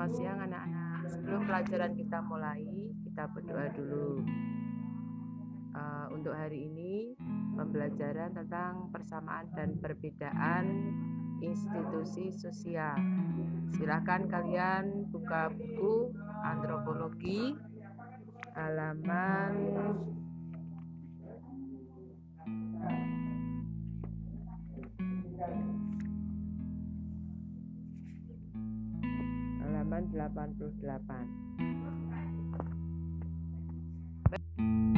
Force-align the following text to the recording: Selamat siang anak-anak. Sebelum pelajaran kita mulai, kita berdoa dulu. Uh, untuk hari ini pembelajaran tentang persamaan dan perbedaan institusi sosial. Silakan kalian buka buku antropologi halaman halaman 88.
Selamat 0.00 0.16
siang 0.16 0.40
anak-anak. 0.48 1.00
Sebelum 1.12 1.40
pelajaran 1.44 1.92
kita 1.92 2.18
mulai, 2.24 2.64
kita 3.04 3.28
berdoa 3.36 3.68
dulu. 3.68 4.24
Uh, 5.76 6.04
untuk 6.16 6.32
hari 6.32 6.72
ini 6.72 7.12
pembelajaran 7.52 8.32
tentang 8.32 8.88
persamaan 8.96 9.52
dan 9.52 9.76
perbedaan 9.76 10.64
institusi 11.44 12.32
sosial. 12.32 12.96
Silakan 13.76 14.24
kalian 14.24 14.84
buka 15.12 15.52
buku 15.52 16.16
antropologi 16.48 17.52
halaman 18.56 19.52
halaman 29.90 30.54
88. 34.54 34.89